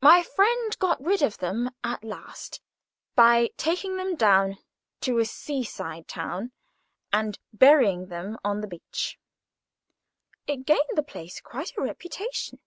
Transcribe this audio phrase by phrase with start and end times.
[0.00, 2.62] My friend got rid of them, at last,
[3.14, 4.56] by taking them down
[5.02, 6.52] to a sea side town,
[7.12, 9.18] and burying them on the beach.
[10.46, 12.58] It gained the place quite a reputation.